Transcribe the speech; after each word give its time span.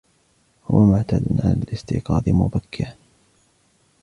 هو 0.71 0.85
معتاد 0.85 1.23
على 1.43 1.53
الاستيقاظ 1.53 2.23
مبكرا. 2.29 2.93